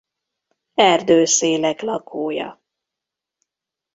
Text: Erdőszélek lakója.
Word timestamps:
Erdőszélek 0.81 1.81
lakója. 1.81 2.61